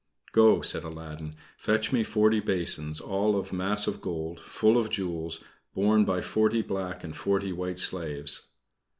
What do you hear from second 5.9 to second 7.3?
by forty black and